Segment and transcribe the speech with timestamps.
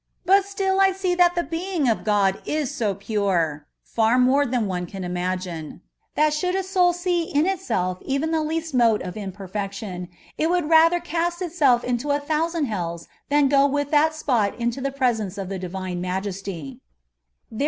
[0.25, 4.65] But stili I see that the Being of God is so pure (far more than
[4.65, 5.83] one can imagine),
[6.15, 10.07] that should a soni see in itself even the least mote of imperfection,
[10.39, 14.59] it would rather cast it self into a thousand hells than go with that spot
[14.59, 16.81] into the presence of the Divine Majesty.